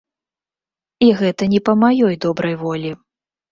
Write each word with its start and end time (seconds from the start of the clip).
І 1.09 1.09
гэта 1.19 1.43
не 1.53 1.61
па 1.71 1.77
маёй 1.83 2.19
добрай 2.27 2.59
волі. 2.65 2.95